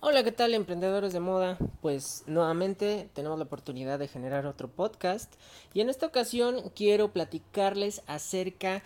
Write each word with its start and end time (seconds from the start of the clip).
Hola, 0.00 0.22
¿qué 0.22 0.30
tal 0.30 0.54
emprendedores 0.54 1.12
de 1.12 1.18
moda? 1.18 1.58
Pues 1.82 2.22
nuevamente 2.28 3.08
tenemos 3.14 3.36
la 3.36 3.46
oportunidad 3.46 3.98
de 3.98 4.06
generar 4.06 4.46
otro 4.46 4.68
podcast 4.68 5.34
y 5.74 5.80
en 5.80 5.90
esta 5.90 6.06
ocasión 6.06 6.70
quiero 6.76 7.12
platicarles 7.12 8.02
acerca 8.06 8.84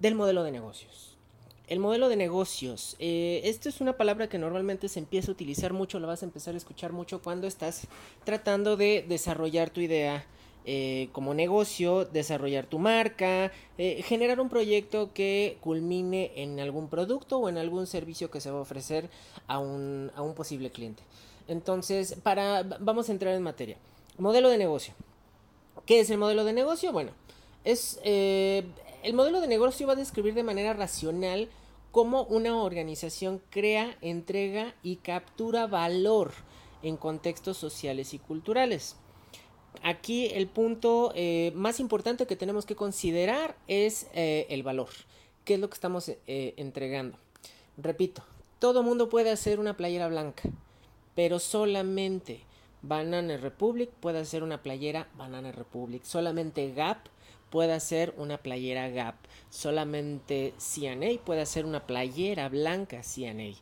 del 0.00 0.16
modelo 0.16 0.42
de 0.42 0.50
negocios. 0.50 1.16
El 1.68 1.78
modelo 1.78 2.08
de 2.08 2.16
negocios, 2.16 2.96
eh, 2.98 3.42
esto 3.44 3.68
es 3.68 3.80
una 3.80 3.96
palabra 3.96 4.28
que 4.28 4.40
normalmente 4.40 4.88
se 4.88 4.98
empieza 4.98 5.30
a 5.30 5.34
utilizar 5.34 5.72
mucho, 5.72 6.00
la 6.00 6.08
vas 6.08 6.24
a 6.24 6.26
empezar 6.26 6.54
a 6.54 6.58
escuchar 6.58 6.92
mucho 6.92 7.22
cuando 7.22 7.46
estás 7.46 7.86
tratando 8.24 8.76
de 8.76 9.04
desarrollar 9.08 9.70
tu 9.70 9.82
idea 9.82 10.26
eh, 10.64 11.08
como 11.12 11.34
negocio, 11.34 12.04
desarrollar 12.04 12.66
tu 12.66 12.78
marca, 12.78 13.52
eh, 13.76 14.02
generar 14.02 14.40
un 14.40 14.48
proyecto 14.48 15.12
que 15.12 15.58
culmine 15.60 16.32
en 16.36 16.58
algún 16.58 16.88
producto 16.88 17.38
o 17.38 17.48
en 17.48 17.58
algún 17.58 17.86
servicio 17.86 18.30
que 18.30 18.40
se 18.40 18.50
va 18.50 18.58
a 18.58 18.62
ofrecer 18.62 19.10
a 19.46 19.58
un, 19.58 20.10
a 20.16 20.22
un 20.22 20.34
posible 20.34 20.70
cliente. 20.70 21.02
Entonces, 21.48 22.16
para, 22.22 22.62
vamos 22.62 23.08
a 23.08 23.12
entrar 23.12 23.34
en 23.34 23.42
materia. 23.42 23.76
Modelo 24.16 24.48
de 24.48 24.58
negocio. 24.58 24.94
¿Qué 25.86 26.00
es 26.00 26.08
el 26.08 26.18
modelo 26.18 26.44
de 26.44 26.52
negocio? 26.52 26.92
Bueno, 26.92 27.10
es 27.64 28.00
eh, 28.04 28.64
el 29.02 29.12
modelo 29.12 29.40
de 29.42 29.48
negocio 29.48 29.86
va 29.86 29.92
a 29.92 29.96
describir 29.96 30.32
de 30.32 30.42
manera 30.42 30.72
racional 30.72 31.50
cómo 31.90 32.24
una 32.24 32.56
organización 32.56 33.42
crea, 33.50 33.96
entrega 34.00 34.74
y 34.82 34.96
captura 34.96 35.66
valor 35.66 36.32
en 36.82 36.96
contextos 36.96 37.58
sociales 37.58 38.14
y 38.14 38.18
culturales. 38.18 38.96
Aquí 39.82 40.26
el 40.26 40.46
punto 40.46 41.12
eh, 41.14 41.52
más 41.54 41.80
importante 41.80 42.26
que 42.26 42.36
tenemos 42.36 42.66
que 42.66 42.76
considerar 42.76 43.56
es 43.68 44.06
eh, 44.14 44.46
el 44.48 44.62
valor. 44.62 44.88
¿Qué 45.44 45.54
es 45.54 45.60
lo 45.60 45.68
que 45.68 45.74
estamos 45.74 46.08
eh, 46.08 46.54
entregando? 46.56 47.18
Repito, 47.76 48.22
todo 48.58 48.82
mundo 48.82 49.08
puede 49.08 49.30
hacer 49.30 49.60
una 49.60 49.76
playera 49.76 50.08
blanca, 50.08 50.48
pero 51.14 51.38
solamente 51.38 52.40
Banana 52.82 53.36
Republic 53.36 53.90
puede 54.00 54.20
hacer 54.20 54.42
una 54.42 54.62
playera 54.62 55.08
Banana 55.16 55.52
Republic. 55.52 56.04
Solamente 56.04 56.72
Gap 56.72 57.08
puede 57.50 57.72
hacer 57.72 58.14
una 58.16 58.38
playera 58.38 58.88
Gap. 58.88 59.16
Solamente 59.50 60.54
CNA 60.58 61.20
puede 61.24 61.40
hacer 61.42 61.66
una 61.66 61.86
playera 61.86 62.48
blanca 62.48 63.02
CNA. 63.02 63.54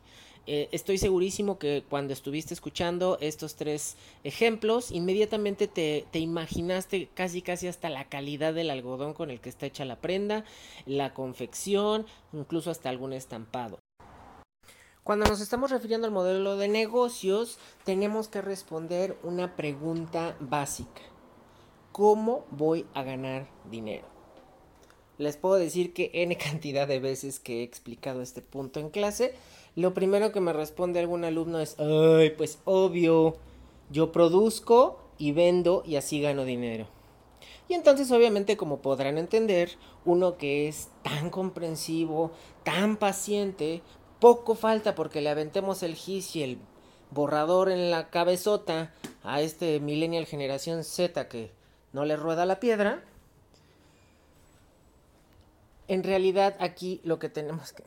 Eh, 0.45 0.67
estoy 0.73 0.97
segurísimo 0.97 1.57
que 1.57 1.85
cuando 1.89 2.11
estuviste 2.11 2.53
escuchando 2.53 3.17
estos 3.21 3.55
tres 3.55 3.95
ejemplos, 4.25 4.91
inmediatamente 4.91 5.67
te, 5.67 6.05
te, 6.11 6.19
imaginaste 6.19 7.07
casi 7.13 7.41
casi 7.41 7.67
hasta 7.69 7.89
la 7.89 8.09
calidad 8.09 8.53
del 8.53 8.69
algodón 8.69 9.13
con 9.13 9.31
el 9.31 9.39
que 9.39 9.49
está 9.49 9.65
hecha 9.67 9.85
la 9.85 10.01
prenda, 10.01 10.43
la 10.85 11.13
confección, 11.13 12.05
incluso 12.33 12.71
hasta 12.71 12.89
algún 12.89 13.13
estampado. 13.13 13.79
Cuando 15.03 15.25
nos 15.25 15.41
estamos 15.41 15.71
refiriendo 15.71 16.07
al 16.07 16.13
modelo 16.13 16.57
de 16.57 16.67
negocios, 16.67 17.57
tenemos 17.83 18.27
que 18.27 18.41
responder 18.41 19.17
una 19.23 19.55
pregunta 19.55 20.35
básica. 20.39 21.01
¿Cómo 21.91 22.45
voy 22.51 22.85
a 22.93 23.03
ganar 23.03 23.47
dinero? 23.69 24.12
Les 25.17 25.37
puedo 25.37 25.55
decir 25.55 25.93
que 25.93 26.11
n 26.13 26.35
cantidad 26.37 26.87
de 26.87 26.99
veces 26.99 27.39
que 27.39 27.59
he 27.59 27.63
explicado 27.63 28.21
este 28.21 28.41
punto 28.41 28.79
en 28.79 28.89
clase, 28.89 29.33
lo 29.75 29.93
primero 29.93 30.31
que 30.31 30.39
me 30.39 30.53
responde 30.53 30.99
algún 30.99 31.25
alumno 31.25 31.59
es, 31.59 31.79
ay, 31.79 32.31
pues 32.31 32.59
obvio, 32.65 33.37
yo 33.89 34.11
produzco 34.11 34.99
y 35.17 35.31
vendo 35.31 35.83
y 35.85 35.95
así 35.95 36.21
gano 36.21 36.45
dinero. 36.45 36.87
Y 37.69 37.75
entonces 37.75 38.11
obviamente 38.11 38.57
como 38.57 38.81
podrán 38.81 39.17
entender, 39.17 39.71
uno 40.05 40.37
que 40.37 40.67
es 40.67 40.89
tan 41.01 41.29
comprensivo, 41.29 42.31
tan 42.63 42.97
paciente, 42.97 43.81
poco 44.19 44.55
falta 44.55 44.95
porque 44.95 45.21
le 45.21 45.29
aventemos 45.29 45.83
el 45.83 45.95
gis 45.95 46.35
y 46.35 46.43
el 46.43 46.57
borrador 47.11 47.69
en 47.69 47.91
la 47.91 48.09
cabezota 48.09 48.93
a 49.23 49.41
este 49.41 49.79
millennial 49.79 50.25
generación 50.25 50.83
Z 50.83 51.27
que 51.29 51.51
no 51.93 52.05
le 52.05 52.15
rueda 52.15 52.45
la 52.45 52.59
piedra. 52.59 53.03
En 55.93 56.01
realidad 56.01 56.55
aquí 56.59 57.01
lo 57.03 57.19
que 57.19 57.29
tenemos 57.29 57.71
que 57.71 57.83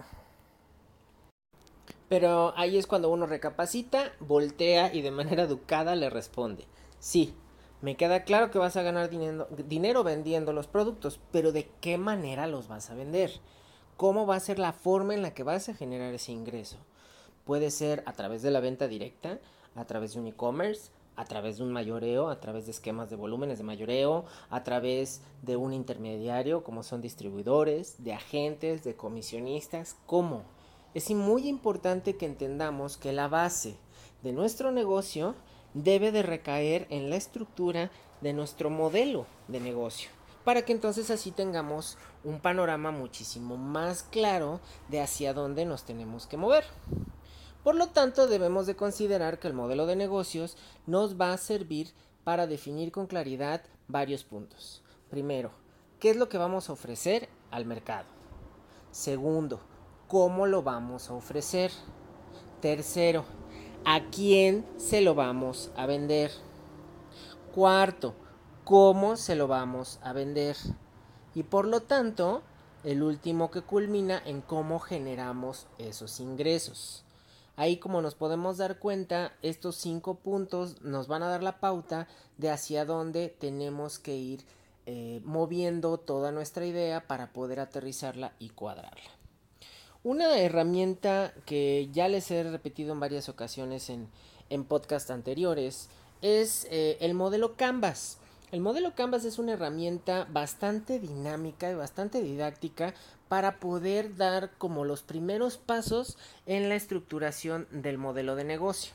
pero 2.08 2.56
ahí 2.56 2.78
es 2.78 2.86
cuando 2.86 3.10
uno 3.10 3.26
recapacita, 3.26 4.12
voltea 4.20 4.94
y 4.94 5.02
de 5.02 5.10
manera 5.10 5.42
educada 5.42 5.96
le 5.96 6.08
responde, 6.08 6.66
sí, 7.00 7.34
me 7.82 7.96
queda 7.96 8.22
claro 8.22 8.52
que 8.52 8.60
vas 8.60 8.76
a 8.76 8.82
ganar 8.82 9.10
dinero, 9.10 10.04
vendiendo 10.04 10.52
los 10.52 10.68
productos, 10.68 11.18
pero 11.32 11.50
¿de 11.50 11.68
qué 11.80 11.98
manera 11.98 12.46
los 12.46 12.68
vas 12.68 12.90
a 12.90 12.94
vender? 12.94 13.32
¿Cómo 13.96 14.24
va 14.24 14.36
a 14.36 14.40
ser 14.40 14.60
la 14.60 14.72
forma 14.72 15.12
en 15.12 15.22
la 15.22 15.34
que 15.34 15.42
vas 15.42 15.68
a 15.68 15.74
generar 15.74 16.14
ese 16.14 16.30
ingreso? 16.30 16.76
Puede 17.44 17.72
ser 17.72 18.04
a 18.06 18.12
través 18.12 18.40
de 18.40 18.52
la 18.52 18.60
venta 18.60 18.86
directa, 18.86 19.40
a 19.74 19.84
través 19.84 20.14
de 20.14 20.20
un 20.20 20.28
e-commerce, 20.28 20.92
a 21.16 21.24
través 21.24 21.58
de 21.58 21.64
un 21.64 21.72
mayoreo, 21.72 22.28
a 22.28 22.40
través 22.40 22.66
de 22.66 22.72
esquemas 22.72 23.10
de 23.10 23.16
volúmenes 23.16 23.58
de 23.58 23.64
mayoreo, 23.64 24.26
a 24.50 24.62
través 24.62 25.22
de 25.42 25.56
un 25.56 25.72
intermediario 25.72 26.62
como 26.62 26.82
son 26.82 27.00
distribuidores, 27.00 28.04
de 28.04 28.12
agentes, 28.12 28.84
de 28.84 28.94
comisionistas, 28.94 29.96
¿cómo? 30.06 30.44
es 30.96 31.10
muy 31.10 31.46
importante 31.46 32.16
que 32.16 32.24
entendamos 32.24 32.96
que 32.96 33.12
la 33.12 33.28
base 33.28 33.76
de 34.22 34.32
nuestro 34.32 34.72
negocio 34.72 35.34
debe 35.74 36.10
de 36.10 36.22
recaer 36.22 36.86
en 36.88 37.10
la 37.10 37.16
estructura 37.16 37.90
de 38.22 38.32
nuestro 38.32 38.70
modelo 38.70 39.26
de 39.46 39.60
negocio 39.60 40.08
para 40.42 40.62
que 40.62 40.72
entonces 40.72 41.10
así 41.10 41.32
tengamos 41.32 41.98
un 42.24 42.40
panorama 42.40 42.92
muchísimo 42.92 43.58
más 43.58 44.04
claro 44.04 44.60
de 44.88 45.02
hacia 45.02 45.34
dónde 45.34 45.66
nos 45.66 45.84
tenemos 45.84 46.26
que 46.26 46.38
mover. 46.38 46.64
Por 47.66 47.74
lo 47.74 47.88
tanto, 47.88 48.28
debemos 48.28 48.68
de 48.68 48.76
considerar 48.76 49.40
que 49.40 49.48
el 49.48 49.52
modelo 49.52 49.86
de 49.86 49.96
negocios 49.96 50.56
nos 50.86 51.20
va 51.20 51.32
a 51.32 51.36
servir 51.36 51.90
para 52.22 52.46
definir 52.46 52.92
con 52.92 53.08
claridad 53.08 53.60
varios 53.88 54.22
puntos. 54.22 54.84
Primero, 55.10 55.50
¿qué 55.98 56.10
es 56.10 56.16
lo 56.16 56.28
que 56.28 56.38
vamos 56.38 56.68
a 56.68 56.74
ofrecer 56.74 57.28
al 57.50 57.66
mercado? 57.66 58.06
Segundo, 58.92 59.58
cómo 60.06 60.46
lo 60.46 60.62
vamos 60.62 61.10
a 61.10 61.14
ofrecer. 61.14 61.72
Tercero, 62.60 63.24
a 63.84 64.10
quién 64.12 64.64
se 64.76 65.00
lo 65.00 65.16
vamos 65.16 65.72
a 65.74 65.86
vender. 65.86 66.30
Cuarto, 67.52 68.14
cómo 68.62 69.16
se 69.16 69.34
lo 69.34 69.48
vamos 69.48 69.98
a 70.04 70.12
vender. 70.12 70.56
Y 71.34 71.42
por 71.42 71.66
lo 71.66 71.80
tanto, 71.80 72.42
el 72.84 73.02
último 73.02 73.50
que 73.50 73.62
culmina 73.62 74.22
en 74.24 74.40
cómo 74.40 74.78
generamos 74.78 75.66
esos 75.78 76.20
ingresos. 76.20 77.02
Ahí 77.56 77.78
como 77.78 78.02
nos 78.02 78.14
podemos 78.14 78.58
dar 78.58 78.78
cuenta, 78.78 79.32
estos 79.42 79.76
cinco 79.76 80.16
puntos 80.16 80.82
nos 80.82 81.08
van 81.08 81.22
a 81.22 81.28
dar 81.28 81.42
la 81.42 81.58
pauta 81.58 82.06
de 82.36 82.50
hacia 82.50 82.84
dónde 82.84 83.34
tenemos 83.38 83.98
que 83.98 84.14
ir 84.14 84.44
eh, 84.84 85.20
moviendo 85.24 85.98
toda 85.98 86.30
nuestra 86.32 86.66
idea 86.66 87.06
para 87.06 87.32
poder 87.32 87.58
aterrizarla 87.60 88.34
y 88.38 88.50
cuadrarla. 88.50 89.10
Una 90.04 90.38
herramienta 90.38 91.32
que 91.46 91.88
ya 91.92 92.06
les 92.08 92.30
he 92.30 92.44
repetido 92.44 92.92
en 92.92 93.00
varias 93.00 93.28
ocasiones 93.28 93.90
en, 93.90 94.08
en 94.50 94.64
podcast 94.64 95.10
anteriores 95.10 95.88
es 96.22 96.68
eh, 96.70 96.98
el 97.00 97.14
modelo 97.14 97.56
Canvas. 97.56 98.18
El 98.52 98.60
modelo 98.60 98.94
Canvas 98.94 99.24
es 99.24 99.40
una 99.40 99.54
herramienta 99.54 100.28
bastante 100.30 101.00
dinámica 101.00 101.70
y 101.70 101.74
bastante 101.74 102.22
didáctica 102.22 102.94
para 103.28 103.58
poder 103.58 104.16
dar 104.16 104.52
como 104.58 104.84
los 104.84 105.02
primeros 105.02 105.56
pasos 105.56 106.16
en 106.46 106.68
la 106.68 106.74
estructuración 106.74 107.66
del 107.70 107.98
modelo 107.98 108.36
de 108.36 108.44
negocio. 108.44 108.94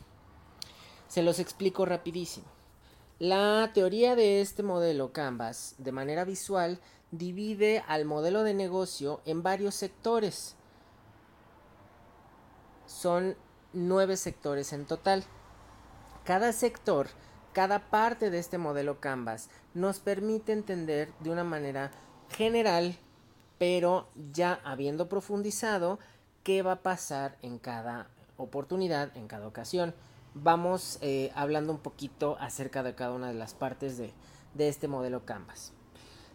Se 1.08 1.22
los 1.22 1.40
explico 1.40 1.86
rapidísimo. 1.86 2.48
La 3.20 3.72
teoría 3.74 4.16
de 4.16 4.42
este 4.42 4.64
modelo 4.64 5.12
Canvas 5.14 5.76
de 5.78 5.92
manera 5.92 6.24
visual 6.24 6.80
divide 7.12 7.84
al 7.88 8.06
modelo 8.06 8.44
de 8.44 8.54
negocio 8.54 9.22
en 9.26 9.44
varios 9.44 9.76
sectores 9.76 10.56
son 12.92 13.36
nueve 13.74 14.18
sectores 14.18 14.74
en 14.74 14.86
total. 14.86 15.24
Cada 16.26 16.52
sector, 16.52 17.08
cada 17.54 17.90
parte 17.90 18.30
de 18.30 18.38
este 18.38 18.58
modelo 18.58 19.00
Canvas 19.00 19.50
nos 19.74 20.00
permite 20.00 20.52
entender 20.52 21.12
de 21.20 21.32
una 21.32 21.44
manera 21.44 21.92
general, 22.30 22.98
pero 23.62 24.08
ya 24.34 24.60
habiendo 24.64 25.08
profundizado, 25.08 26.00
qué 26.42 26.64
va 26.64 26.72
a 26.72 26.82
pasar 26.82 27.38
en 27.44 27.60
cada 27.60 28.08
oportunidad, 28.36 29.16
en 29.16 29.28
cada 29.28 29.46
ocasión. 29.46 29.94
Vamos 30.34 30.98
eh, 31.02 31.32
hablando 31.36 31.72
un 31.72 31.78
poquito 31.78 32.38
acerca 32.40 32.82
de 32.82 32.96
cada 32.96 33.14
una 33.14 33.28
de 33.28 33.36
las 33.36 33.54
partes 33.54 34.00
de, 34.00 34.14
de 34.56 34.68
este 34.68 34.88
modelo 34.88 35.26
Canvas. 35.26 35.74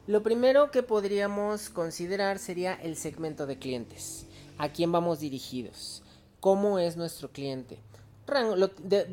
Lo 0.07 0.23
primero 0.23 0.71
que 0.71 0.85
podríamos 0.85 1.69
considerar 1.69 2.39
sería 2.39 2.75
el 2.75 2.95
segmento 2.95 3.47
de 3.47 3.59
clientes. 3.59 4.29
¿A 4.57 4.69
quién 4.69 4.93
vamos 4.93 5.19
dirigidos? 5.19 6.05
cómo 6.47 6.79
es 6.79 6.97
nuestro 6.97 7.33
cliente, 7.33 7.81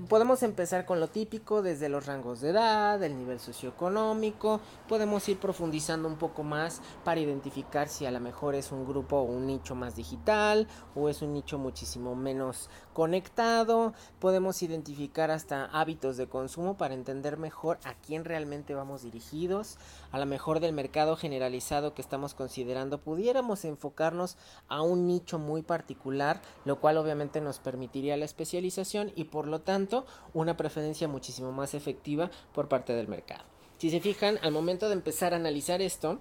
podemos 0.09 0.41
empezar 0.41 0.85
con 0.85 0.99
lo 0.99 1.07
típico, 1.07 1.61
desde 1.61 1.87
los 1.87 2.07
rangos 2.07 2.41
de 2.41 2.49
edad, 2.49 3.01
el 3.03 3.17
nivel 3.17 3.39
socioeconómico, 3.39 4.59
podemos 4.87 5.27
ir 5.29 5.37
profundizando 5.37 6.07
un 6.07 6.15
poco 6.15 6.43
más 6.43 6.81
para 7.03 7.19
identificar 7.19 7.89
si 7.89 8.05
a 8.05 8.11
lo 8.11 8.19
mejor 8.19 8.55
es 8.55 8.71
un 8.71 8.87
grupo 8.87 9.17
o 9.17 9.23
un 9.23 9.45
nicho 9.45 9.75
más 9.75 9.95
digital 9.95 10.67
o 10.95 11.09
es 11.09 11.21
un 11.21 11.33
nicho 11.33 11.59
muchísimo 11.59 12.15
menos 12.15 12.69
conectado, 12.93 13.93
podemos 14.19 14.63
identificar 14.63 15.31
hasta 15.31 15.65
hábitos 15.65 16.17
de 16.17 16.27
consumo 16.27 16.77
para 16.77 16.93
entender 16.93 17.37
mejor 17.37 17.79
a 17.83 17.93
quién 17.93 18.25
realmente 18.25 18.73
vamos 18.73 19.03
dirigidos, 19.03 19.77
a 20.11 20.19
lo 20.19 20.25
mejor 20.25 20.59
del 20.59 20.73
mercado 20.73 21.15
generalizado 21.15 21.93
que 21.93 22.01
estamos 22.01 22.33
considerando, 22.33 22.99
pudiéramos 22.99 23.65
enfocarnos 23.65 24.37
a 24.67 24.81
un 24.81 25.07
nicho 25.07 25.37
muy 25.37 25.61
particular, 25.61 26.41
lo 26.65 26.79
cual 26.79 26.97
obviamente 26.97 27.41
nos 27.41 27.59
permitiría 27.59 28.17
la 28.17 28.25
especialización 28.25 29.02
y 29.15 29.25
por 29.25 29.47
lo 29.47 29.61
tanto 29.61 30.05
una 30.33 30.55
preferencia 30.57 31.07
muchísimo 31.07 31.51
más 31.51 31.73
efectiva 31.73 32.31
por 32.53 32.67
parte 32.67 32.93
del 32.93 33.07
mercado. 33.07 33.43
Si 33.77 33.89
se 33.89 33.99
fijan, 33.99 34.39
al 34.41 34.51
momento 34.51 34.87
de 34.87 34.93
empezar 34.93 35.33
a 35.33 35.37
analizar 35.37 35.81
esto, 35.81 36.19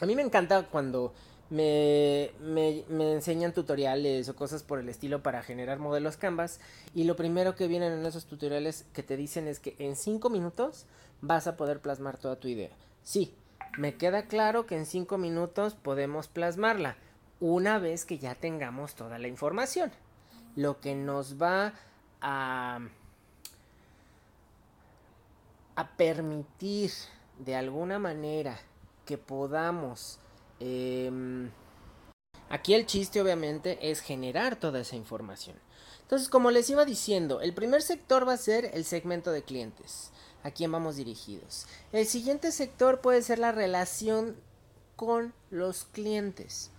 a 0.00 0.06
mí 0.06 0.16
me 0.16 0.22
encanta 0.22 0.64
cuando 0.64 1.12
me, 1.50 2.30
me, 2.40 3.12
enseñan 3.12 3.52
tutoriales 3.52 4.28
o 4.28 4.34
cosas 4.34 4.62
por 4.62 4.78
el 4.78 4.88
estilo 4.88 5.22
para 5.22 5.42
generar 5.42 5.78
modelos 5.78 6.16
Canvas 6.16 6.60
y 6.94 7.04
lo 7.04 7.14
primero 7.14 7.54
que 7.54 7.68
vienen 7.68 7.92
en 7.92 8.06
esos 8.06 8.24
tutoriales 8.24 8.86
que 8.94 9.02
te 9.02 9.18
dicen 9.18 9.46
es 9.46 9.60
que 9.60 9.76
en 9.78 9.94
5 9.94 10.30
minutos 10.30 10.86
vas 11.20 11.46
a 11.46 11.56
poder 11.56 11.80
plasmar 11.80 12.16
toda 12.16 12.36
tu 12.36 12.48
idea. 12.48 12.70
Sí, 13.02 13.34
me 13.76 13.96
queda 13.96 14.26
claro 14.26 14.64
que 14.66 14.76
en 14.76 14.86
5 14.86 15.18
minutos 15.18 15.74
podemos 15.74 16.28
plasmarla 16.28 16.96
una 17.38 17.78
vez 17.78 18.04
que 18.06 18.18
ya 18.18 18.34
tengamos 18.34 18.94
toda 18.94 19.18
la 19.18 19.28
información. 19.28 19.92
Lo 20.56 20.80
que 20.80 20.94
nos 20.94 21.40
va 21.40 21.66
a, 21.66 21.74
permitir 25.96 26.90
de 27.38 27.54
alguna 27.54 27.98
manera 27.98 28.58
que 29.04 29.18
podamos... 29.18 30.18
Em, 30.60 31.50
aquí 32.48 32.74
el 32.74 32.86
chiste 32.86 33.20
obviamente 33.20 33.90
es 33.90 34.00
generar 34.00 34.56
toda 34.56 34.80
esa 34.80 34.96
información. 34.96 35.56
Entonces, 36.02 36.28
como 36.28 36.50
les 36.50 36.68
iba 36.70 36.84
diciendo, 36.84 37.40
el 37.40 37.54
primer 37.54 37.82
sector 37.82 38.28
va 38.28 38.34
a 38.34 38.36
ser 38.36 38.70
el 38.74 38.84
segmento 38.84 39.32
de 39.32 39.42
clientes, 39.42 40.10
a 40.42 40.50
quién 40.50 40.70
vamos 40.70 40.96
dirigidos. 40.96 41.66
El 41.92 42.06
siguiente 42.06 42.52
sector 42.52 43.00
puede 43.00 43.22
ser 43.22 43.38
la 43.38 43.52
relación 43.52 44.36
con 44.96 45.32
los 45.50 45.84
clientes. 45.84 46.71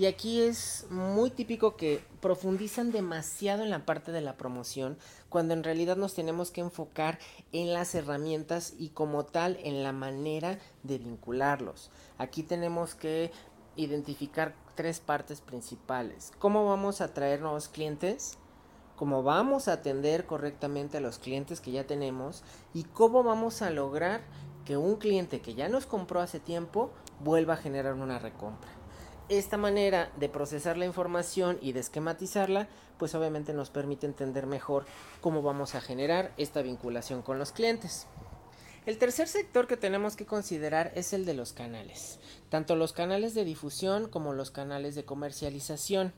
Y 0.00 0.06
aquí 0.06 0.40
es 0.40 0.86
muy 0.88 1.28
típico 1.28 1.76
que 1.76 2.02
profundizan 2.22 2.90
demasiado 2.90 3.64
en 3.64 3.68
la 3.68 3.84
parte 3.84 4.12
de 4.12 4.22
la 4.22 4.38
promoción, 4.38 4.96
cuando 5.28 5.52
en 5.52 5.62
realidad 5.62 5.98
nos 5.98 6.14
tenemos 6.14 6.50
que 6.50 6.62
enfocar 6.62 7.18
en 7.52 7.74
las 7.74 7.94
herramientas 7.94 8.72
y 8.78 8.88
como 8.88 9.26
tal 9.26 9.58
en 9.62 9.82
la 9.82 9.92
manera 9.92 10.58
de 10.84 10.96
vincularlos. 10.96 11.90
Aquí 12.16 12.42
tenemos 12.42 12.94
que 12.94 13.30
identificar 13.76 14.54
tres 14.74 15.00
partes 15.00 15.42
principales. 15.42 16.32
¿Cómo 16.38 16.64
vamos 16.64 17.02
a 17.02 17.04
atraer 17.04 17.42
nuevos 17.42 17.68
clientes? 17.68 18.38
¿Cómo 18.96 19.22
vamos 19.22 19.68
a 19.68 19.74
atender 19.74 20.24
correctamente 20.24 20.96
a 20.96 21.02
los 21.02 21.18
clientes 21.18 21.60
que 21.60 21.72
ya 21.72 21.84
tenemos? 21.84 22.42
¿Y 22.72 22.84
cómo 22.84 23.22
vamos 23.22 23.60
a 23.60 23.68
lograr 23.68 24.22
que 24.64 24.78
un 24.78 24.96
cliente 24.96 25.42
que 25.42 25.52
ya 25.52 25.68
nos 25.68 25.84
compró 25.84 26.22
hace 26.22 26.40
tiempo 26.40 26.90
vuelva 27.22 27.52
a 27.52 27.58
generar 27.58 27.92
una 27.92 28.18
recompra? 28.18 28.79
Esta 29.30 29.56
manera 29.56 30.10
de 30.18 30.28
procesar 30.28 30.76
la 30.76 30.86
información 30.86 31.58
y 31.62 31.72
de 31.72 31.80
esquematizarla, 31.80 32.68
pues 32.98 33.14
obviamente 33.14 33.54
nos 33.54 33.70
permite 33.70 34.06
entender 34.06 34.46
mejor 34.46 34.84
cómo 35.20 35.40
vamos 35.40 35.74
a 35.74 35.80
generar 35.80 36.32
esta 36.36 36.62
vinculación 36.62 37.22
con 37.22 37.38
los 37.38 37.52
clientes. 37.52 38.06
El 38.86 38.98
tercer 38.98 39.28
sector 39.28 39.68
que 39.68 39.76
tenemos 39.76 40.16
que 40.16 40.26
considerar 40.26 40.90
es 40.96 41.12
el 41.12 41.24
de 41.24 41.34
los 41.34 41.52
canales, 41.52 42.18
tanto 42.48 42.74
los 42.74 42.92
canales 42.92 43.34
de 43.34 43.44
difusión 43.44 44.08
como 44.08 44.32
los 44.32 44.50
canales 44.50 44.96
de 44.96 45.04
comercialización. 45.04 46.12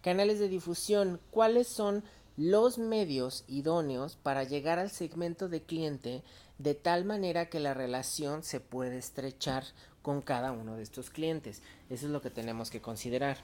Canales 0.00 0.38
de 0.38 0.48
difusión, 0.48 1.20
¿cuáles 1.30 1.66
son 1.66 2.04
los 2.36 2.78
medios 2.78 3.44
idóneos 3.48 4.16
para 4.16 4.44
llegar 4.44 4.78
al 4.78 4.90
segmento 4.90 5.48
de 5.48 5.62
cliente 5.62 6.22
de 6.58 6.74
tal 6.74 7.04
manera 7.04 7.50
que 7.50 7.60
la 7.60 7.74
relación 7.74 8.42
se 8.42 8.60
puede 8.60 8.98
estrechar 8.98 9.64
con 10.06 10.22
cada 10.22 10.52
uno 10.52 10.76
de 10.76 10.84
estos 10.84 11.10
clientes. 11.10 11.62
Eso 11.90 12.06
es 12.06 12.12
lo 12.12 12.22
que 12.22 12.30
tenemos 12.30 12.70
que 12.70 12.80
considerar. 12.80 13.38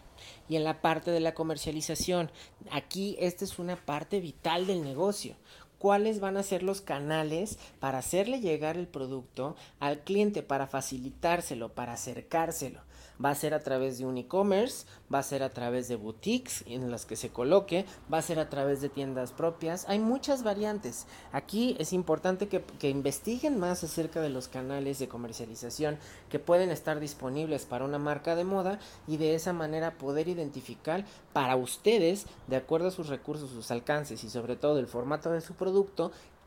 Y 0.49 0.55
en 0.55 0.63
la 0.63 0.81
parte 0.81 1.11
de 1.11 1.19
la 1.19 1.35
comercialización, 1.35 2.31
aquí 2.71 3.17
esta 3.19 3.45
es 3.45 3.59
una 3.59 3.75
parte 3.75 4.21
vital 4.21 4.69
del 4.69 4.85
negocio. 4.85 5.35
¿Cuáles 5.83 6.21
van 6.21 6.37
a 6.37 6.45
ser 6.45 6.63
los 6.63 6.81
canales 6.81 7.59
para 7.81 7.99
hacerle 7.99 8.39
llegar 8.39 8.77
el 8.77 8.87
producto 8.87 9.57
al 9.81 10.05
cliente, 10.05 10.45
para 10.45 10.69
facilitárselo, 10.69 11.71
para 11.71 11.95
acercárselo? 11.95 12.83
va 13.23 13.31
a 13.31 13.35
ser 13.35 13.55
a 13.55 13.61
través 13.61 13.99
de 13.99 14.07
un 14.07 14.19
e-commerce, 14.19 14.87
va 15.13 15.19
a 15.19 15.23
ser 15.23 15.43
a 15.43 15.51
través 15.51 15.89
de 15.89 15.97
boutiques 15.97 16.65
en 16.67 16.91
las 16.91 17.07
que 17.07 17.17
se 17.17 17.31
coloque, 17.31 17.85
va 18.13 18.19
a 18.19 18.23
ser 18.23 18.39
a 18.39 18.49
través 18.49 18.81
de 18.81 18.89
tiendas 18.89 19.33
propias. 19.33 19.89
Hay 19.89 19.99
muchas 19.99 20.43
variantes. 20.43 21.07
Aquí 21.33 21.77
es 21.79 21.93
importante 21.93 22.49
que, 22.49 22.63
que 22.79 22.91
investiguen 22.91 23.59
más 23.59 23.85
acerca 23.85 24.21
de 24.21 24.31
los 24.31 24.49
canales 24.49 24.99
de 24.99 25.09
comercialización 25.09 25.99
que 26.31 26.39
pueden 26.39 26.71
estar 26.71 26.99
disponibles 27.01 27.65
para 27.65 27.85
una 27.85 27.99
marca 27.99 28.35
de 28.35 28.45
moda 28.45 28.79
y 29.07 29.17
de 29.19 29.35
esa 29.35 29.53
manera 29.53 29.99
poder 29.99 30.29
identificar 30.29 31.05
para 31.33 31.57
ustedes, 31.57 32.27
de 32.49 32.57
acuerdo 32.57 32.89
a 32.89 32.93
sus 32.93 33.09
recursos, 33.09 33.51
sus 33.51 33.71
alcances 33.71 34.25
y 34.25 34.31
sobre 34.31 34.57
todo 34.57 34.79
el 34.79 34.87
formato 34.87 35.31
de 35.31 35.41
su 35.41 35.55
producto, 35.55 35.72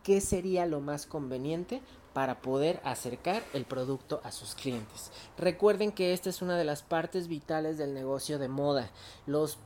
qué 0.03 0.21
sería 0.21 0.65
lo 0.65 0.81
más 0.81 1.05
conveniente 1.05 1.81
para 2.15 2.41
poder 2.41 2.79
acercar 2.85 3.43
el 3.53 3.65
producto 3.65 4.21
a 4.23 4.31
sus 4.31 4.55
clientes. 4.55 5.11
Recuerden 5.37 5.91
que 5.91 6.13
esta 6.13 6.29
es 6.29 6.41
una 6.41 6.57
de 6.57 6.63
las 6.63 6.81
partes 6.81 7.27
vitales 7.27 7.77
del 7.77 7.93
negocio 7.93 8.39
de 8.39 8.47
moda. 8.47 8.89
Los, 9.25 9.57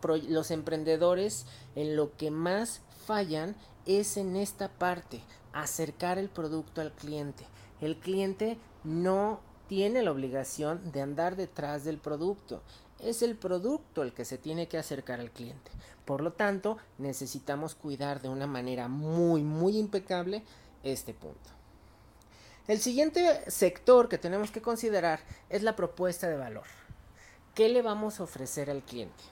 emprendedores 0.50 1.46
en 1.76 1.96
lo 1.96 2.18
que 2.18 2.32
más 2.32 2.82
fallan 3.06 3.56
es 3.86 4.18
en 4.18 4.36
esta 4.36 4.70
parte, 4.70 5.22
acercar 5.54 6.18
el 6.18 6.30
producto 6.30 6.82
al 6.82 6.92
cliente. 6.92 7.46
El 7.82 7.98
cliente 7.98 8.58
no 8.84 9.42
tiene 9.68 10.02
la 10.02 10.12
obligación 10.12 10.92
de 10.92 11.04
andar 11.04 11.36
detrás 11.36 11.84
del 11.84 12.00
producto. 12.00 12.64
Es 13.00 13.22
el 13.22 13.36
producto 13.36 14.04
el 14.04 14.14
que 14.14 14.26
se 14.26 14.38
tiene 14.38 14.68
que 14.68 14.78
acercar 14.78 15.20
al 15.20 15.32
cliente. 15.32 15.72
Por 16.06 16.22
lo 16.22 16.34
tanto, 16.34 16.78
necesitamos 16.98 17.76
cuidar 17.76 18.22
de 18.22 18.30
una 18.30 18.48
manera 18.48 18.88
muy, 18.88 19.44
muy 19.44 19.78
impecable 19.78 20.44
este 20.84 21.14
punto. 21.14 21.50
El 22.68 22.80
siguiente 22.80 23.50
sector 23.50 24.10
que 24.10 24.18
tenemos 24.18 24.52
que 24.52 24.62
considerar 24.62 25.22
es 25.50 25.64
la 25.64 25.76
propuesta 25.76 26.28
de 26.28 26.38
valor. 26.38 26.66
¿Qué 27.56 27.70
le 27.70 27.82
vamos 27.82 28.20
a 28.20 28.24
ofrecer 28.24 28.70
al 28.70 28.84
cliente? 28.84 29.24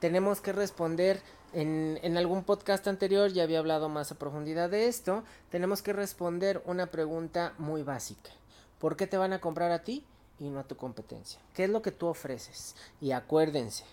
Tenemos 0.00 0.40
que 0.40 0.52
responder 0.52 1.20
en, 1.52 1.98
en, 2.02 2.16
algún 2.16 2.44
podcast 2.44 2.86
anterior, 2.88 3.32
ya 3.32 3.42
había 3.42 3.58
hablado 3.58 3.88
más 3.88 4.12
a 4.12 4.18
profundidad 4.18 4.70
de 4.70 4.88
esto, 4.88 5.24
tenemos 5.50 5.82
que 5.82 5.92
responder 5.92 6.62
una 6.66 6.86
pregunta 6.86 7.54
muy 7.58 7.82
básica. 7.82 8.30
¿Por 8.78 8.96
qué 8.96 9.06
te 9.06 9.16
van 9.16 9.32
a 9.32 9.40
comprar 9.40 9.70
a 9.70 9.82
ti 9.82 10.04
y 10.38 10.48
no 10.50 10.60
a 10.60 10.64
tu 10.64 10.76
competencia? 10.76 11.40
¿Qué 11.54 11.64
es 11.64 11.70
lo 11.70 11.82
que 11.82 11.92
tú 11.92 12.06
ofreces? 12.06 12.76
Y 13.00 13.12
acuérdense, 13.12 13.84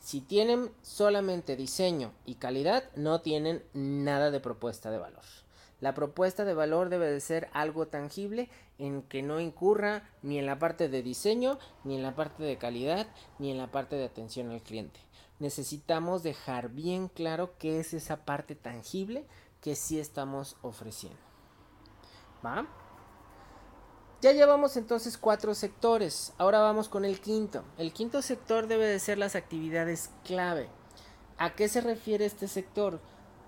si 0.00 0.20
tienen 0.20 0.70
solamente 0.82 1.56
diseño 1.56 2.12
y 2.24 2.36
calidad, 2.36 2.84
no 2.96 3.20
tienen 3.20 3.62
nada 3.74 4.30
de 4.30 4.40
propuesta 4.40 4.90
de 4.90 4.98
valor. 4.98 5.24
La 5.80 5.94
propuesta 5.94 6.44
de 6.44 6.54
valor 6.54 6.90
debe 6.90 7.10
de 7.10 7.20
ser 7.20 7.48
algo 7.52 7.86
tangible 7.86 8.50
en 8.78 9.02
que 9.02 9.22
no 9.22 9.40
incurra 9.40 10.08
ni 10.22 10.38
en 10.38 10.46
la 10.46 10.58
parte 10.58 10.88
de 10.88 11.02
diseño, 11.02 11.58
ni 11.84 11.96
en 11.96 12.02
la 12.02 12.14
parte 12.14 12.42
de 12.42 12.58
calidad, 12.58 13.06
ni 13.38 13.50
en 13.50 13.58
la 13.58 13.70
parte 13.70 13.96
de 13.96 14.04
atención 14.04 14.50
al 14.50 14.62
cliente. 14.62 15.00
Necesitamos 15.38 16.22
dejar 16.22 16.68
bien 16.68 17.08
claro 17.08 17.54
qué 17.58 17.80
es 17.80 17.94
esa 17.94 18.24
parte 18.24 18.54
tangible 18.54 19.24
que 19.62 19.74
sí 19.74 19.98
estamos 19.98 20.56
ofreciendo. 20.60 21.18
¿Va? 22.44 22.66
Ya 24.20 24.32
llevamos 24.32 24.76
entonces 24.76 25.16
cuatro 25.16 25.54
sectores. 25.54 26.32
Ahora 26.38 26.60
vamos 26.60 26.88
con 26.88 27.04
el 27.04 27.20
quinto. 27.20 27.64
El 27.78 27.92
quinto 27.92 28.20
sector 28.22 28.66
debe 28.66 28.86
de 28.86 28.98
ser 28.98 29.18
las 29.18 29.34
actividades 29.34 30.10
clave. 30.24 30.68
¿A 31.38 31.54
qué 31.54 31.68
se 31.68 31.80
refiere 31.80 32.26
este 32.26 32.46
sector? 32.48 33.00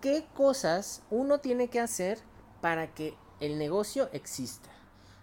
qué 0.02 0.26
cosas 0.34 1.00
uno 1.10 1.38
tiene 1.38 1.68
que 1.68 1.80
hacer 1.80 2.18
para 2.60 2.92
que 2.92 3.14
el 3.40 3.56
negocio 3.56 4.10
exista. 4.12 4.68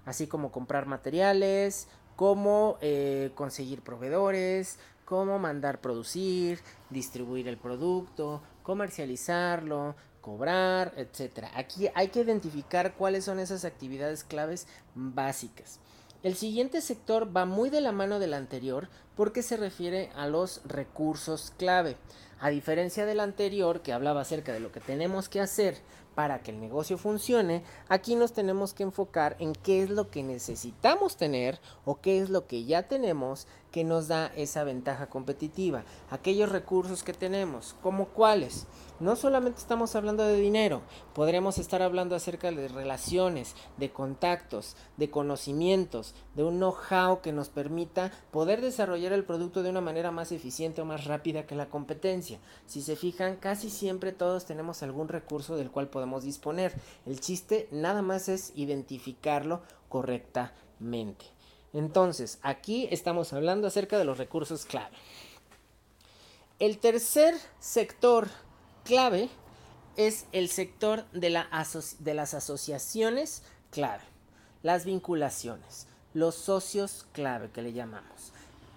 Así 0.06 0.26
como 0.26 0.52
comprar 0.52 0.88
materiales, 0.88 1.90
cómo 2.16 2.78
eh, 2.82 3.32
conseguir 3.36 3.82
proveedores, 3.82 4.80
cómo 5.06 5.38
mandar 5.38 5.82
producir, 5.82 6.62
distribuir 6.90 7.48
el 7.50 7.58
producto, 7.58 8.42
comercializarlo, 8.64 9.96
cobrar, 10.30 10.94
etc. 10.96 11.48
Aquí 11.56 11.90
hay 11.96 12.10
que 12.10 12.22
identificar 12.22 12.94
cuáles 12.94 13.26
son 13.26 13.40
esas 13.40 13.66
actividades 13.66 14.24
claves 14.24 14.68
básicas. 14.94 15.80
El 16.22 16.36
siguiente 16.36 16.82
sector 16.82 17.36
va 17.36 17.46
muy 17.46 17.72
de 17.72 17.82
la 17.82 17.92
mano 17.92 18.20
del 18.20 18.36
anterior 18.36 18.90
porque 19.16 19.42
se 19.42 19.58
refiere 19.58 20.12
a 20.16 20.28
los 20.28 20.62
recursos 20.66 21.52
clave. 21.58 21.98
A 22.40 22.50
diferencia 22.50 23.08
del 23.08 23.22
anterior 23.22 23.82
que 23.82 23.92
hablaba 23.92 24.22
acerca 24.22 24.54
de 24.54 24.60
lo 24.60 24.72
que 24.72 24.80
tenemos 24.80 25.30
que 25.30 25.42
hacer 25.42 25.78
para 26.14 26.44
que 26.44 26.52
el 26.52 26.60
negocio 26.60 26.98
funcione, 26.98 27.64
aquí 27.88 28.16
nos 28.16 28.34
tenemos 28.34 28.74
que 28.74 28.84
enfocar 28.84 29.36
en 29.40 29.54
qué 29.54 29.82
es 29.82 29.90
lo 29.90 30.10
que 30.10 30.22
necesitamos 30.22 31.18
tener 31.18 31.60
o 31.86 32.02
qué 32.02 32.20
es 32.20 32.30
lo 32.30 32.46
que 32.46 32.66
ya 32.66 32.84
tenemos 32.84 33.48
que 33.72 33.84
nos 33.84 34.08
da 34.08 34.28
esa 34.36 34.64
ventaja 34.64 35.08
competitiva. 35.08 35.84
Aquellos 36.10 36.52
recursos 36.52 37.04
que 37.04 37.14
tenemos, 37.14 37.76
como 37.82 38.10
cuáles. 38.10 38.68
No 39.00 39.16
solamente 39.16 39.60
estamos 39.60 39.96
hablando 39.96 40.24
de 40.24 40.36
dinero, 40.36 40.82
podremos 41.14 41.58
estar 41.58 41.82
hablando 41.82 42.16
acerca 42.16 42.52
de 42.52 42.68
relaciones, 42.68 43.56
de 43.78 43.92
contactos, 43.92 44.76
de 44.98 45.10
conocimientos, 45.10 46.16
de 46.36 46.44
un 46.44 46.58
know-how 46.58 47.22
que 47.22 47.32
nos 47.32 47.48
permita 47.48 48.12
poder 48.32 48.60
desarrollar 48.60 49.14
el 49.14 49.24
producto 49.24 49.64
de 49.64 49.70
una 49.70 49.80
manera 49.80 50.12
más 50.12 50.34
eficiente 50.34 50.82
o 50.82 50.86
más 50.86 51.06
rápida 51.06 51.48
que 51.48 51.56
la 51.56 51.70
competencia. 51.70 52.40
Si 52.66 52.82
se 52.82 52.98
fijan, 52.98 53.38
casi 53.38 53.70
siempre 53.70 54.12
todos 54.12 54.44
tenemos 54.44 54.84
algún 54.84 55.08
recurso 55.08 55.56
del 55.56 55.72
cual 55.72 55.88
podemos 55.88 56.24
disponer. 56.24 56.74
El 57.06 57.22
chiste 57.22 57.70
nada 57.72 58.02
más 58.02 58.28
es 58.28 58.52
identificarlo 58.56 59.62
correctamente. 59.88 61.26
Entonces, 61.72 62.38
aquí 62.42 62.90
estamos 62.92 63.32
hablando 63.32 63.68
acerca 63.68 63.98
de 63.98 64.04
los 64.04 64.18
recursos 64.18 64.66
clave. 64.66 64.98
El 66.60 66.80
tercer 66.80 67.36
sector 67.60 68.28
clave 68.84 69.30
es 69.96 70.26
el 70.32 70.50
sector 70.50 71.06
de, 71.12 71.44
de, 72.00 72.14
las 72.14 72.34
asociaciones 72.34 73.44
clave, 73.70 74.04
las 74.64 74.86
vinculaciones, 74.86 75.88
los 76.14 76.36
socios 76.36 77.06
clave 77.12 77.50
que 77.52 77.62
le 77.62 77.74
llamamos. 77.74 78.32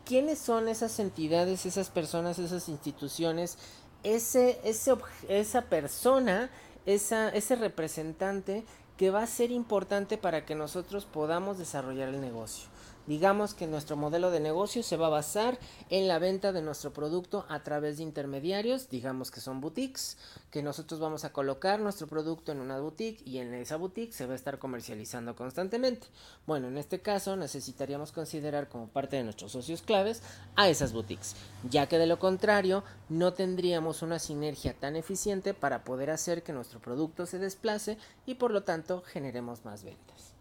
¿Quiénes 0.05 0.39
son 0.39 0.69
esas 0.69 0.99
entidades, 0.99 1.65
esas 1.65 1.91
personas, 1.91 2.39
esas 2.39 2.69
instituciones, 2.69 3.57
ese, 4.03 4.61
esa 4.65 5.63
persona, 5.63 6.51
ese 6.87 7.57
representante 7.57 8.65
que 8.97 9.11
va 9.11 9.23
a 9.23 9.27
ser 9.27 9.53
importante 9.53 10.19
para 10.19 10.45
que 10.45 10.55
nosotros 10.55 11.05
podamos 11.05 11.59
desarrollar 11.59 12.09
el 12.09 12.21
negocio? 12.21 12.69
Digamos 13.07 13.55
que 13.55 13.67
nuestro 13.67 13.97
modelo 13.97 14.31
de 14.31 14.39
negocio 14.39 14.85
se 14.85 14.97
va 14.97 15.09
a 15.09 15.11
basar 15.11 15.59
en 15.91 16.07
la 16.07 16.21
venta 16.21 16.53
de 16.53 16.63
nuestro 16.63 16.93
producto 16.93 17.45
a 17.49 17.65
través 17.65 17.97
de 17.97 18.05
intermediarios, 18.05 18.89
digamos 18.91 19.33
que 19.33 19.41
son 19.41 19.61
boutiques, 19.61 20.17
que 20.53 20.63
nosotros 20.63 21.01
vamos 21.01 21.25
a 21.25 21.33
colocar 21.33 21.81
nuestro 21.81 22.07
producto 22.07 22.53
en 22.53 22.61
una 22.61 22.79
boutique 22.79 23.21
y 23.25 23.39
en 23.39 23.55
esa 23.55 23.77
boutique 23.77 24.13
se 24.13 24.27
va 24.27 24.35
a 24.35 24.37
estar 24.37 24.61
comercializando 24.61 25.35
constantemente. 25.35 26.07
Bueno, 26.47 26.69
en 26.69 26.79
este 26.79 27.01
caso 27.01 27.35
necesitaríamos 27.35 28.13
considerar 28.13 28.69
como 28.69 28.87
parte 28.87 29.17
de 29.17 29.25
nuestros 29.25 29.51
socios 29.51 29.83
claves 29.83 30.23
a 30.55 30.69
esas 30.69 30.93
boutiques, 30.93 31.35
ya 31.69 31.89
que 31.89 31.99
de 31.99 32.07
lo 32.07 32.21
contrario 32.21 32.85
no 33.09 33.33
tendríamos 33.33 34.03
una 34.03 34.21
sinergia 34.21 34.75
tan 34.75 34.95
eficiente 34.95 35.55
para 35.55 35.83
poder 35.83 36.11
hacer 36.11 36.45
que 36.45 36.53
nuestro 36.53 36.79
producto 36.79 37.27
se 37.27 37.41
desplace 37.41 37.99
y 38.27 38.37
por 38.37 38.53
lo 38.53 38.63
tanto 38.63 39.03
generemos 39.03 39.65
más 39.65 39.83
ventas. 39.83 40.32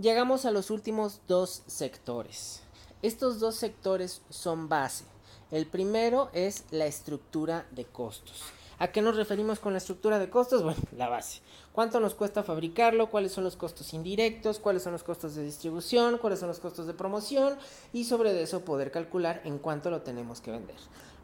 Llegamos 0.00 0.44
a 0.44 0.50
los 0.50 0.70
últimos 0.70 1.20
dos 1.28 1.62
sectores. 1.68 2.62
Estos 3.02 3.38
dos 3.38 3.54
sectores 3.54 4.22
son 4.28 4.68
base. 4.68 5.04
El 5.52 5.66
primero 5.66 6.30
es 6.32 6.64
la 6.72 6.86
estructura 6.86 7.68
de 7.70 7.84
costos. 7.84 8.42
¿A 8.80 8.88
qué 8.88 9.02
nos 9.02 9.14
referimos 9.14 9.60
con 9.60 9.72
la 9.72 9.78
estructura 9.78 10.18
de 10.18 10.28
costos? 10.28 10.62
Bueno, 10.64 10.80
la 10.96 11.08
base. 11.08 11.42
¿Cuánto 11.70 12.00
nos 12.00 12.16
cuesta 12.16 12.42
fabricarlo? 12.42 13.08
¿Cuáles 13.08 13.30
son 13.30 13.44
los 13.44 13.54
costos 13.54 13.94
indirectos? 13.94 14.58
¿Cuáles 14.58 14.82
son 14.82 14.94
los 14.94 15.04
costos 15.04 15.36
de 15.36 15.44
distribución? 15.44 16.18
¿Cuáles 16.18 16.40
son 16.40 16.48
los 16.48 16.58
costos 16.58 16.88
de 16.88 16.94
promoción? 16.94 17.56
Y 17.92 18.02
sobre 18.02 18.42
eso 18.42 18.64
poder 18.64 18.90
calcular 18.90 19.42
en 19.44 19.58
cuánto 19.58 19.90
lo 19.90 20.02
tenemos 20.02 20.40
que 20.40 20.50
vender. 20.50 20.76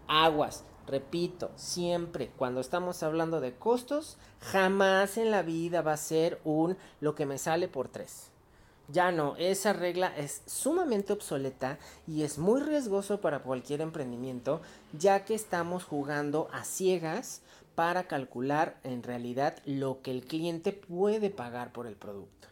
Aguas, 0.07 0.63
repito, 0.87 1.51
siempre 1.57 2.31
cuando 2.37 2.61
estamos 2.61 3.03
hablando 3.03 3.41
de 3.41 3.57
costos, 3.57 4.17
jamás 4.39 5.19
en 5.19 5.33
la 5.33 5.43
vida 5.43 5.83
va 5.83 5.95
a 5.95 5.97
ser 5.97 6.41
un 6.45 6.77
lo 7.01 7.17
que 7.17 7.27
me 7.27 7.37
sale 7.37 7.67
por 7.67 7.89
tres. 7.89 8.30
Ya 8.93 9.13
no, 9.13 9.37
esa 9.37 9.73
regla 9.73 10.13
es 10.17 10.43
sumamente 10.47 11.13
obsoleta 11.13 11.79
y 12.09 12.23
es 12.23 12.39
muy 12.39 12.61
riesgoso 12.61 13.21
para 13.21 13.41
cualquier 13.41 13.83
emprendimiento, 13.83 14.61
ya 14.99 15.25
que 15.25 15.35
estamos 15.35 15.85
jugando 15.85 16.49
a 16.53 16.65
ciegas 16.65 17.43
para 17.77 18.05
calcular 18.05 18.79
en 18.83 19.03
realidad 19.03 19.57
lo 19.65 20.03
que 20.03 20.11
el 20.11 20.25
cliente 20.25 20.73
puede 20.73 21.31
pagar 21.31 21.73
por 21.73 21.87
el 21.87 21.95
producto. 21.95 22.49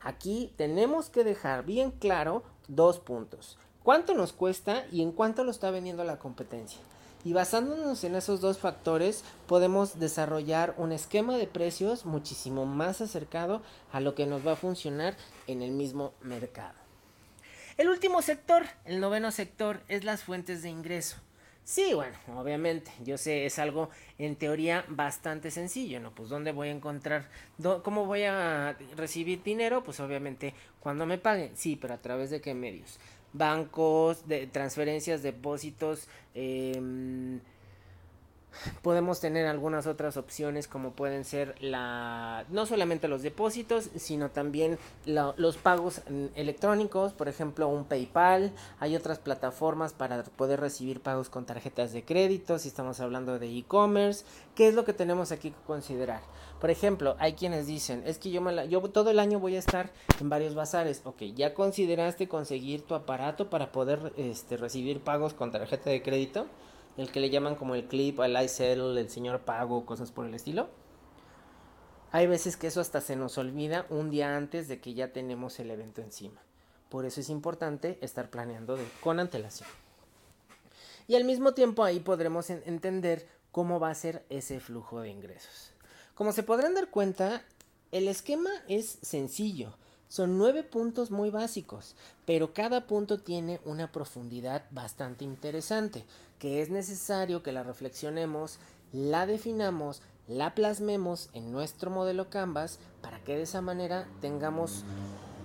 Aquí 0.00 0.52
tenemos 0.56 1.08
que 1.08 1.24
dejar 1.24 1.64
bien 1.64 1.90
claro 1.90 2.42
dos 2.68 2.98
puntos. 2.98 3.56
¿Cuánto 3.82 4.14
nos 4.14 4.32
cuesta 4.32 4.84
y 4.92 5.02
en 5.02 5.12
cuánto 5.12 5.44
lo 5.44 5.50
está 5.50 5.70
vendiendo 5.70 6.04
la 6.04 6.18
competencia? 6.18 6.80
Y 7.22 7.34
basándonos 7.34 8.02
en 8.04 8.14
esos 8.14 8.40
dos 8.40 8.58
factores, 8.58 9.24
podemos 9.46 9.98
desarrollar 9.98 10.74
un 10.78 10.92
esquema 10.92 11.36
de 11.36 11.46
precios 11.46 12.06
muchísimo 12.06 12.64
más 12.64 13.02
acercado 13.02 13.60
a 13.92 14.00
lo 14.00 14.14
que 14.14 14.24
nos 14.24 14.46
va 14.46 14.52
a 14.52 14.56
funcionar 14.56 15.16
en 15.46 15.60
el 15.60 15.70
mismo 15.70 16.14
mercado. 16.22 16.74
El 17.76 17.88
último 17.88 18.22
sector, 18.22 18.64
el 18.86 19.00
noveno 19.00 19.30
sector, 19.32 19.80
es 19.88 20.04
las 20.04 20.22
fuentes 20.22 20.62
de 20.62 20.70
ingreso. 20.70 21.16
Sí, 21.62 21.92
bueno, 21.94 22.16
obviamente, 22.36 22.90
yo 23.04 23.18
sé, 23.18 23.44
es 23.44 23.58
algo 23.58 23.90
en 24.18 24.34
teoría 24.34 24.84
bastante 24.88 25.50
sencillo, 25.50 26.00
¿no? 26.00 26.14
Pues 26.14 26.30
dónde 26.30 26.52
voy 26.52 26.68
a 26.68 26.72
encontrar, 26.72 27.28
cómo 27.84 28.06
voy 28.06 28.24
a 28.24 28.76
recibir 28.96 29.42
dinero, 29.42 29.84
pues 29.84 30.00
obviamente 30.00 30.54
cuando 30.80 31.06
me 31.06 31.18
paguen, 31.18 31.52
sí, 31.54 31.76
pero 31.76 31.94
a 31.94 31.98
través 31.98 32.30
de 32.30 32.40
qué 32.40 32.54
medios 32.54 32.98
bancos, 33.32 34.26
de 34.28 34.46
transferencias, 34.46 35.22
depósitos, 35.22 36.08
eh, 36.34 37.40
podemos 38.82 39.20
tener 39.20 39.46
algunas 39.46 39.86
otras 39.86 40.16
opciones 40.16 40.68
como 40.68 40.92
pueden 40.92 41.24
ser 41.24 41.54
la 41.60 42.44
no 42.48 42.66
solamente 42.66 43.08
los 43.08 43.22
depósitos 43.22 43.90
sino 43.96 44.30
también 44.30 44.78
los 45.04 45.56
pagos 45.56 46.02
electrónicos 46.34 47.12
por 47.12 47.28
ejemplo 47.28 47.68
un 47.68 47.84
PayPal. 47.84 48.52
Hay 48.78 48.96
otras 48.96 49.18
plataformas 49.18 49.92
para 49.92 50.22
poder 50.22 50.60
recibir 50.60 51.00
pagos 51.00 51.28
con 51.28 51.46
tarjetas 51.46 51.92
de 51.92 52.04
crédito 52.04 52.58
si 52.58 52.68
estamos 52.68 53.00
hablando 53.00 53.38
de 53.38 53.46
e-commerce. 53.46 54.24
Qué 54.54 54.68
es 54.68 54.74
lo 54.74 54.84
que 54.84 54.92
tenemos 54.92 55.32
aquí 55.32 55.50
que 55.50 55.62
considerar 55.66 56.20
por 56.60 56.70
ejemplo 56.70 57.16
hay 57.18 57.32
quienes 57.32 57.66
dicen 57.66 58.02
es 58.06 58.18
que 58.18 58.30
yo 58.30 58.40
me 58.40 58.68
yo 58.68 58.80
todo 58.82 59.10
el 59.10 59.18
año 59.18 59.40
voy 59.40 59.56
a 59.56 59.58
estar 59.58 59.90
en 60.20 60.28
varios 60.28 60.54
bazares 60.54 61.00
ok 61.04 61.22
ya 61.34 61.54
consideraste 61.54 62.28
conseguir 62.28 62.82
tu 62.82 62.94
aparato 62.94 63.48
para 63.48 63.72
poder 63.72 64.12
este 64.16 64.56
recibir 64.56 65.00
pagos 65.00 65.34
con 65.34 65.50
tarjeta 65.50 65.90
de 65.90 66.02
crédito 66.02 66.46
el 66.96 67.10
que 67.10 67.20
le 67.20 67.30
llaman 67.30 67.56
como 67.56 67.74
el 67.74 67.86
clip, 67.86 68.20
el 68.20 68.42
iSettle, 68.42 69.00
el 69.00 69.10
señor 69.10 69.40
pago, 69.40 69.86
cosas 69.86 70.12
por 70.12 70.26
el 70.26 70.34
estilo. 70.34 70.68
Hay 72.12 72.26
veces 72.26 72.56
que 72.56 72.66
eso 72.66 72.80
hasta 72.80 73.00
se 73.00 73.16
nos 73.16 73.38
olvida 73.38 73.86
un 73.88 74.10
día 74.10 74.36
antes 74.36 74.66
de 74.68 74.80
que 74.80 74.94
ya 74.94 75.12
tenemos 75.12 75.60
el 75.60 75.70
evento 75.70 76.02
encima. 76.02 76.40
Por 76.88 77.04
eso 77.04 77.20
es 77.20 77.30
importante 77.30 77.98
estar 78.00 78.30
planeando 78.30 78.78
con 79.00 79.20
antelación. 79.20 79.68
Y 81.06 81.14
al 81.14 81.24
mismo 81.24 81.54
tiempo 81.54 81.84
ahí 81.84 82.00
podremos 82.00 82.50
entender 82.50 83.28
cómo 83.52 83.78
va 83.80 83.90
a 83.90 83.94
ser 83.94 84.24
ese 84.28 84.60
flujo 84.60 85.00
de 85.00 85.10
ingresos. 85.10 85.72
Como 86.14 86.32
se 86.32 86.42
podrán 86.42 86.74
dar 86.74 86.90
cuenta, 86.90 87.44
el 87.92 88.08
esquema 88.08 88.50
es 88.68 88.98
sencillo. 89.02 89.74
Son 90.10 90.38
nueve 90.38 90.64
puntos 90.64 91.12
muy 91.12 91.30
básicos, 91.30 91.94
pero 92.26 92.52
cada 92.52 92.88
punto 92.88 93.20
tiene 93.20 93.60
una 93.64 93.92
profundidad 93.92 94.64
bastante 94.72 95.24
interesante, 95.24 96.04
que 96.40 96.60
es 96.60 96.68
necesario 96.68 97.44
que 97.44 97.52
la 97.52 97.62
reflexionemos, 97.62 98.58
la 98.92 99.24
definamos, 99.26 100.02
la 100.26 100.56
plasmemos 100.56 101.30
en 101.32 101.52
nuestro 101.52 101.92
modelo 101.92 102.28
Canvas 102.28 102.80
para 103.00 103.20
que 103.20 103.36
de 103.36 103.42
esa 103.42 103.60
manera 103.60 104.08
tengamos 104.20 104.82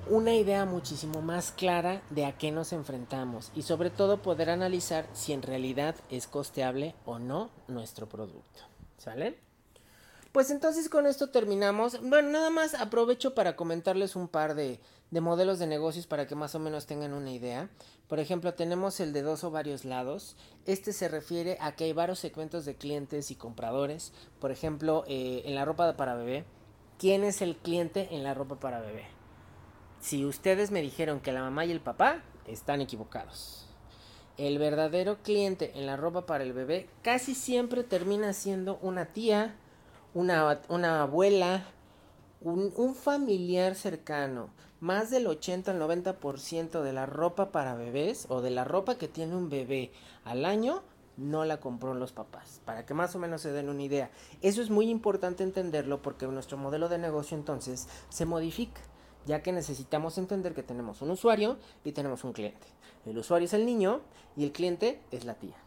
una 0.10 0.34
idea 0.34 0.66
muchísimo 0.66 1.22
más 1.22 1.52
clara 1.52 2.02
de 2.10 2.26
a 2.26 2.36
qué 2.36 2.52
nos 2.52 2.74
enfrentamos 2.74 3.52
y 3.54 3.62
sobre 3.62 3.92
todo 3.92 4.24
poder 4.24 4.50
analizar 4.50 5.08
si 5.14 5.34
en 5.34 5.44
realidad 5.44 5.94
es 6.10 6.26
costeable 6.26 6.96
o 7.06 7.20
no 7.20 7.52
nuestro 7.68 8.10
producto. 8.10 8.62
¿Sale? 8.98 9.38
Pues 10.36 10.51
entonces 10.51 10.89
con 10.89 11.08
esto 11.08 11.30
terminamos. 11.30 12.01
Bueno, 12.01 12.27
nada 12.27 12.50
más 12.50 12.74
aprovecho 12.74 13.34
para 13.34 13.56
comentarles 13.56 14.18
un 14.18 14.27
par 14.27 14.54
de, 14.54 14.82
modelos 15.10 15.60
de 15.60 15.65
negocios 15.65 16.08
para 16.08 16.27
que 16.27 16.36
más 16.36 16.54
o 16.56 16.60
menos 16.60 16.86
tengan 16.86 17.13
una 17.13 17.32
idea. 17.32 17.70
Por 18.10 18.20
ejemplo, 18.20 18.54
tenemos 18.54 19.00
el 19.00 19.13
de 19.13 19.22
dos 19.22 19.46
o 19.46 19.51
varios 19.51 19.86
lados. 19.86 20.36
Este 20.65 20.92
se 20.92 21.08
refiere 21.08 21.58
a 21.62 21.77
que 21.77 21.86
hay 21.86 21.94
varios 21.94 22.20
segmentos 22.20 22.65
de 22.65 22.75
clientes 22.75 23.32
y 23.32 23.36
compradores. 23.36 24.12
Por 24.42 24.51
ejemplo, 24.51 25.06
eh, 25.08 25.44
en 25.46 25.56
la 25.56 25.63
ropa 25.63 25.96
para 25.96 26.15
bebé. 26.15 26.44
¿Quién 27.00 27.24
es 27.24 27.42
el 27.42 27.56
cliente 27.56 28.10
en 28.12 28.25
la 28.25 28.34
ropa 28.34 28.60
para 28.60 28.82
bebé? 28.82 29.06
Si 30.01 30.25
ustedes 30.25 30.70
me 30.70 30.82
dijeron 30.82 31.22
que 31.22 31.32
la 31.32 31.44
mamá 31.44 31.63
y 31.63 31.72
el 31.72 31.80
papá, 31.80 32.24
están 32.46 32.82
equivocados. 32.82 33.70
El 34.38 34.60
verdadero 34.60 35.18
cliente 35.24 35.72
en 35.75 35.86
la 35.86 35.96
ropa 35.96 36.25
para 36.25 36.44
el 36.44 36.51
bebé 36.51 36.89
casi 37.04 37.36
siempre 37.36 37.86
termina 37.86 38.34
siendo 38.34 38.80
una 38.82 39.06
tía, 39.06 39.56
una, 40.16 41.02
abuela, 41.02 41.66
un, 42.40 42.96
familiar 42.96 43.76
cercano, 43.76 44.50
más 44.80 45.12
del 45.12 45.28
80 45.28 45.72
al 45.72 45.82
90% 45.82 46.82
de 46.82 46.94
la 46.94 47.06
ropa 47.06 47.52
para 47.52 47.76
bebés 47.76 48.26
o 48.30 48.42
de 48.42 48.50
la 48.50 48.64
ropa 48.64 48.98
que 48.98 49.10
tiene 49.10 49.36
un 49.36 49.50
bebé 49.50 49.92
al 50.24 50.46
año 50.46 50.84
no 51.18 51.46
la 51.46 51.60
compró 51.60 51.94
los 51.94 52.12
papás, 52.12 52.62
para 52.66 52.86
que 52.86 52.94
más 52.94 53.16
o 53.16 53.20
menos 53.20 53.42
se 53.42 53.52
den 53.52 53.70
una 53.70 53.84
idea. 53.84 54.10
Eso 54.42 54.62
es 54.62 54.70
muy 54.70 54.90
importante 54.90 55.44
entenderlo 55.44 56.02
porque 56.02 56.28
nuestro 56.28 56.58
modelo 56.58 56.90
de 56.90 56.98
negocio 56.98 57.38
entonces 57.38 57.88
se 58.10 58.26
modifica, 58.26 58.82
ya 59.26 59.42
que 59.42 59.54
necesitamos 59.54 60.18
entender 60.18 60.54
que 60.54 60.64
tenemos 60.64 61.02
un 61.02 61.12
usuario 61.12 61.58
y 61.84 61.94
tenemos 61.94 62.24
un 62.24 62.34
cliente. 62.34 62.68
El 63.06 63.18
usuario 63.18 63.46
es 63.46 63.54
el 63.54 63.66
niño 63.66 64.02
y 64.36 64.44
el 64.44 64.52
cliente 64.52 65.02
es 65.12 65.24
la 65.24 65.36
tía. 65.36 65.65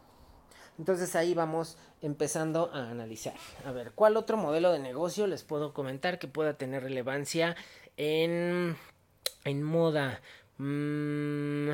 Entonces 0.79 1.13
ahí 1.17 1.33
vamos 1.33 1.77
empezando 2.01 2.71
a 2.73 2.89
analizar. 2.89 3.33
A 3.65 3.71
ver, 3.73 3.91
¿cuál 3.91 4.15
otro 4.15 4.37
modelo 4.37 4.71
de 4.71 4.79
negocio 4.79 5.27
les 5.27 5.43
puedo 5.43 5.73
comentar 5.73 6.19
que 6.19 6.29
pueda 6.29 6.53
tener 6.53 6.83
relevancia 6.83 7.57
en, 7.97 8.77
en 9.43 9.61
moda? 9.61 10.21
Mm, 10.57 11.71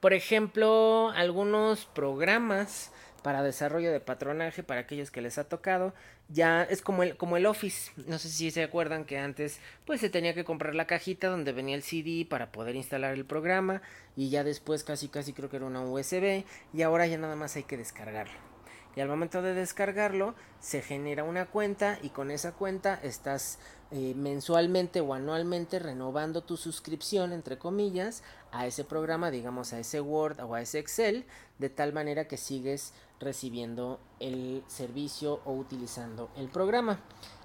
por 0.00 0.12
ejemplo, 0.12 1.10
algunos 1.16 1.86
programas 1.86 2.92
para 3.22 3.42
desarrollo 3.42 3.90
de 3.90 4.00
patronaje 4.00 4.62
para 4.62 4.80
aquellos 4.80 5.10
que 5.10 5.22
les 5.22 5.38
ha 5.38 5.48
tocado. 5.48 5.94
Ya 6.32 6.62
es 6.62 6.80
como 6.80 7.02
el, 7.02 7.16
como 7.16 7.36
el 7.36 7.46
Office. 7.46 7.90
No 8.06 8.18
sé 8.18 8.28
si 8.28 8.50
se 8.50 8.62
acuerdan 8.62 9.04
que 9.04 9.18
antes 9.18 9.58
pues 9.84 10.00
se 10.00 10.10
tenía 10.10 10.34
que 10.34 10.44
comprar 10.44 10.74
la 10.74 10.86
cajita 10.86 11.28
donde 11.28 11.52
venía 11.52 11.74
el 11.74 11.82
CD 11.82 12.24
para 12.28 12.52
poder 12.52 12.76
instalar 12.76 13.14
el 13.14 13.24
programa 13.24 13.82
y 14.16 14.30
ya 14.30 14.44
después 14.44 14.84
casi 14.84 15.08
casi 15.08 15.32
creo 15.32 15.50
que 15.50 15.56
era 15.56 15.66
una 15.66 15.82
USB 15.82 16.44
y 16.72 16.82
ahora 16.82 17.06
ya 17.06 17.18
nada 17.18 17.36
más 17.36 17.56
hay 17.56 17.64
que 17.64 17.76
descargarlo 17.76 18.50
y 18.96 19.00
al 19.00 19.08
momento 19.08 19.42
de 19.42 19.54
descargarlo 19.54 20.34
se 20.60 20.82
genera 20.82 21.24
una 21.24 21.46
cuenta 21.46 21.98
y 22.02 22.10
con 22.10 22.30
esa 22.30 22.52
cuenta 22.52 22.98
estás 23.02 23.58
eh, 23.90 24.14
mensualmente 24.16 25.00
o 25.00 25.14
anualmente 25.14 25.78
renovando 25.78 26.42
tu 26.42 26.56
suscripción 26.56 27.32
entre 27.32 27.58
comillas 27.58 28.22
a 28.52 28.66
ese 28.66 28.84
programa 28.84 29.30
digamos 29.30 29.72
a 29.72 29.78
ese 29.78 30.00
Word 30.00 30.40
o 30.40 30.54
a 30.54 30.60
ese 30.60 30.78
Excel 30.78 31.24
de 31.58 31.70
tal 31.70 31.92
manera 31.92 32.26
que 32.26 32.36
sigues 32.36 32.92
recibiendo 33.20 34.00
el 34.18 34.64
servicio 34.66 35.40
o 35.44 35.52
utilizando 35.52 36.30
el 36.36 36.48
programa 36.48 37.00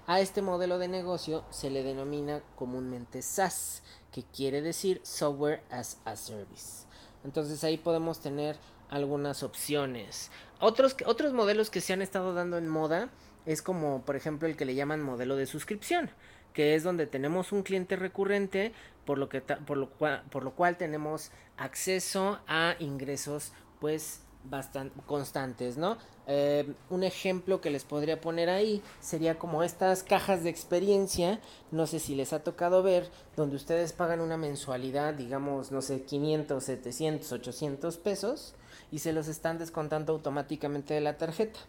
a 0.06 0.20
este 0.20 0.42
modelo 0.42 0.78
de 0.78 0.88
negocio 0.88 1.44
se 1.50 1.70
le 1.70 1.82
denomina 1.82 2.42
comúnmente 2.56 3.22
SaaS 3.22 3.82
que 4.10 4.24
quiere 4.24 4.62
decir 4.62 5.00
Software 5.04 5.62
as 5.70 5.98
a 6.04 6.16
Service 6.16 6.86
entonces 7.24 7.62
ahí 7.64 7.76
podemos 7.76 8.20
tener 8.20 8.56
algunas 8.88 9.42
opciones. 9.42 10.30
Otros, 10.60 10.96
otros 11.06 11.32
modelos 11.32 11.70
que 11.70 11.80
se 11.80 11.92
han 11.92 12.02
estado 12.02 12.34
dando 12.34 12.56
en 12.56 12.68
moda 12.68 13.10
es 13.44 13.62
como 13.62 14.02
por 14.04 14.16
ejemplo 14.16 14.48
el 14.48 14.56
que 14.56 14.64
le 14.64 14.74
llaman 14.74 15.02
modelo 15.02 15.36
de 15.36 15.46
suscripción, 15.46 16.10
que 16.52 16.74
es 16.74 16.82
donde 16.82 17.06
tenemos 17.06 17.52
un 17.52 17.62
cliente 17.62 17.96
recurrente 17.96 18.72
por 19.04 19.18
lo, 19.18 19.28
que 19.28 19.40
por 19.40 19.76
lo, 19.76 19.90
cual, 19.90 20.22
por 20.30 20.44
lo 20.44 20.52
cual 20.54 20.76
tenemos 20.76 21.30
acceso 21.56 22.40
a 22.46 22.76
ingresos 22.78 23.52
pues 23.80 24.20
bastante 24.48 25.00
constantes, 25.06 25.76
¿no? 25.76 25.96
Eh, 26.26 26.72
un 26.90 27.04
ejemplo 27.04 27.60
que 27.60 27.70
les 27.70 27.84
podría 27.84 28.20
poner 28.20 28.48
ahí 28.48 28.82
sería 29.00 29.38
como 29.38 29.62
estas 29.62 30.02
cajas 30.02 30.42
de 30.42 30.50
experiencia, 30.50 31.40
no 31.70 31.86
sé 31.86 32.00
si 32.00 32.14
les 32.14 32.32
ha 32.32 32.42
tocado 32.42 32.82
ver, 32.82 33.08
donde 33.36 33.56
ustedes 33.56 33.92
pagan 33.92 34.20
una 34.20 34.36
mensualidad, 34.36 35.14
digamos, 35.14 35.70
no 35.70 35.82
sé, 35.82 36.02
500, 36.02 36.62
700, 36.62 37.32
800 37.32 37.96
pesos 37.98 38.54
y 38.90 38.98
se 38.98 39.12
los 39.12 39.28
están 39.28 39.58
descontando 39.58 40.12
automáticamente 40.12 40.94
de 40.94 41.00
la 41.00 41.16
tarjeta. 41.16 41.60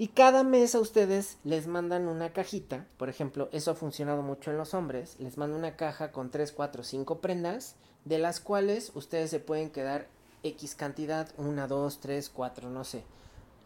Y 0.00 0.08
cada 0.08 0.44
mes 0.44 0.76
a 0.76 0.80
ustedes 0.80 1.38
les 1.42 1.66
mandan 1.66 2.06
una 2.06 2.32
cajita, 2.32 2.86
por 2.98 3.08
ejemplo, 3.08 3.48
eso 3.50 3.72
ha 3.72 3.74
funcionado 3.74 4.22
mucho 4.22 4.52
en 4.52 4.56
los 4.56 4.72
hombres, 4.72 5.16
les 5.18 5.36
mandan 5.38 5.58
una 5.58 5.74
caja 5.76 6.12
con 6.12 6.30
3, 6.30 6.52
4, 6.52 6.84
5 6.84 7.20
prendas, 7.20 7.74
de 8.04 8.18
las 8.18 8.38
cuales 8.38 8.92
ustedes 8.94 9.30
se 9.30 9.40
pueden 9.40 9.70
quedar 9.70 10.06
X 10.42 10.74
cantidad, 10.74 11.28
una, 11.36 11.66
dos, 11.66 12.00
tres, 12.00 12.30
cuatro, 12.30 12.70
no 12.70 12.84
sé. 12.84 13.04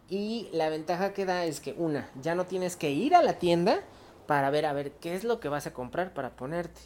Y 0.09 0.49
la 0.51 0.69
ventaja 0.69 1.13
que 1.13 1.25
da 1.25 1.45
es 1.45 1.59
que 1.59 1.73
una, 1.73 2.09
ya 2.21 2.35
no 2.35 2.45
tienes 2.45 2.75
que 2.75 2.91
ir 2.91 3.15
a 3.15 3.23
la 3.23 3.39
tienda 3.39 3.79
para 4.27 4.49
ver 4.49 4.65
a 4.65 4.73
ver 4.73 4.91
qué 4.93 5.15
es 5.15 5.23
lo 5.23 5.39
que 5.39 5.49
vas 5.49 5.67
a 5.67 5.73
comprar 5.73 6.13
para 6.13 6.35
ponerte. 6.35 6.81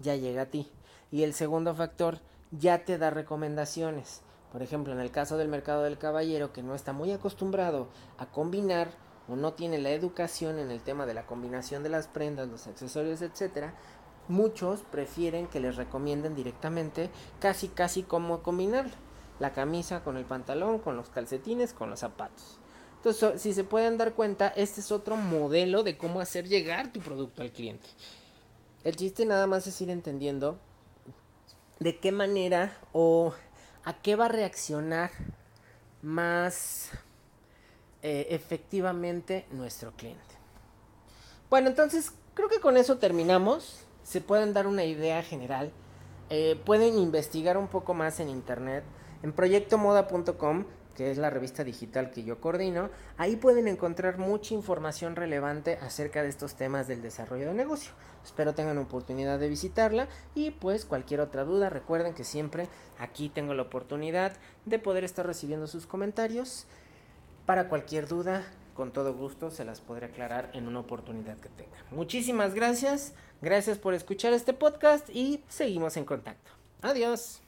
Ya 0.00 0.16
llega 0.16 0.42
a 0.42 0.46
ti. 0.46 0.70
Y 1.10 1.22
el 1.22 1.34
segundo 1.34 1.74
factor, 1.74 2.20
ya 2.50 2.84
te 2.84 2.98
da 2.98 3.10
recomendaciones. 3.10 4.22
Por 4.50 4.62
ejemplo, 4.62 4.92
en 4.92 5.00
el 5.00 5.10
caso 5.10 5.36
del 5.36 5.48
mercado 5.48 5.82
del 5.82 5.98
caballero 5.98 6.52
que 6.52 6.62
no 6.62 6.74
está 6.74 6.92
muy 6.92 7.10
acostumbrado 7.12 7.88
a 8.18 8.26
combinar 8.26 8.90
o 9.28 9.36
no 9.36 9.54
tiene 9.54 9.78
la 9.78 9.90
educación 9.90 10.58
en 10.58 10.70
el 10.70 10.80
tema 10.80 11.06
de 11.06 11.14
la 11.14 11.26
combinación 11.26 11.82
de 11.82 11.88
las 11.88 12.08
prendas, 12.08 12.48
los 12.48 12.66
accesorios, 12.66 13.22
etcétera, 13.22 13.74
muchos 14.28 14.80
prefieren 14.82 15.46
que 15.46 15.60
les 15.60 15.76
recomienden 15.76 16.34
directamente 16.34 17.10
casi 17.40 17.68
casi 17.68 18.02
cómo 18.02 18.42
combinarlo 18.42 18.92
la 19.42 19.52
camisa 19.52 20.04
con 20.04 20.16
el 20.16 20.24
pantalón, 20.24 20.78
con 20.78 20.96
los 20.96 21.08
calcetines, 21.08 21.72
con 21.72 21.90
los 21.90 21.98
zapatos. 21.98 22.60
Entonces, 22.98 23.42
si 23.42 23.52
se 23.52 23.64
pueden 23.64 23.98
dar 23.98 24.12
cuenta, 24.12 24.46
este 24.46 24.80
es 24.80 24.92
otro 24.92 25.16
modelo 25.16 25.82
de 25.82 25.98
cómo 25.98 26.20
hacer 26.20 26.46
llegar 26.46 26.92
tu 26.92 27.00
producto 27.00 27.42
al 27.42 27.50
cliente. 27.50 27.88
El 28.84 28.94
chiste 28.94 29.26
nada 29.26 29.48
más 29.48 29.66
es 29.66 29.80
ir 29.80 29.90
entendiendo 29.90 30.60
de 31.80 31.98
qué 31.98 32.12
manera 32.12 32.78
o 32.92 33.34
a 33.82 33.94
qué 33.94 34.14
va 34.14 34.26
a 34.26 34.28
reaccionar 34.28 35.10
más 36.02 36.90
eh, 38.02 38.28
efectivamente 38.30 39.44
nuestro 39.50 39.90
cliente. 39.90 40.22
Bueno, 41.50 41.68
entonces 41.68 42.12
creo 42.34 42.48
que 42.48 42.60
con 42.60 42.76
eso 42.76 42.98
terminamos. 42.98 43.84
Se 44.04 44.20
pueden 44.20 44.52
dar 44.52 44.68
una 44.68 44.84
idea 44.84 45.20
general. 45.24 45.72
Eh, 46.30 46.60
pueden 46.64 46.96
investigar 46.96 47.56
un 47.56 47.66
poco 47.66 47.92
más 47.92 48.20
en 48.20 48.28
internet. 48.28 48.84
En 49.22 49.32
proyectomoda.com, 49.32 50.64
que 50.94 51.10
es 51.10 51.18
la 51.18 51.30
revista 51.30 51.64
digital 51.64 52.10
que 52.10 52.24
yo 52.24 52.40
coordino, 52.40 52.90
ahí 53.16 53.36
pueden 53.36 53.68
encontrar 53.68 54.18
mucha 54.18 54.54
información 54.54 55.16
relevante 55.16 55.78
acerca 55.80 56.22
de 56.22 56.28
estos 56.28 56.54
temas 56.54 56.88
del 56.88 57.02
desarrollo 57.02 57.48
de 57.48 57.54
negocio. 57.54 57.92
Espero 58.24 58.54
tengan 58.54 58.78
oportunidad 58.78 59.38
de 59.38 59.48
visitarla 59.48 60.08
y 60.34 60.50
pues 60.50 60.84
cualquier 60.84 61.20
otra 61.20 61.44
duda, 61.44 61.70
recuerden 61.70 62.14
que 62.14 62.24
siempre 62.24 62.68
aquí 62.98 63.28
tengo 63.28 63.54
la 63.54 63.62
oportunidad 63.62 64.32
de 64.64 64.78
poder 64.78 65.04
estar 65.04 65.26
recibiendo 65.26 65.66
sus 65.66 65.86
comentarios. 65.86 66.66
Para 67.46 67.68
cualquier 67.68 68.06
duda, 68.06 68.44
con 68.74 68.92
todo 68.92 69.14
gusto 69.14 69.50
se 69.50 69.64
las 69.64 69.80
podré 69.80 70.06
aclarar 70.06 70.50
en 70.54 70.66
una 70.68 70.80
oportunidad 70.80 71.38
que 71.38 71.48
tenga. 71.48 71.76
Muchísimas 71.90 72.54
gracias, 72.54 73.12
gracias 73.40 73.78
por 73.78 73.94
escuchar 73.94 74.32
este 74.32 74.52
podcast 74.52 75.08
y 75.10 75.42
seguimos 75.48 75.96
en 75.96 76.04
contacto. 76.04 76.50
Adiós. 76.80 77.41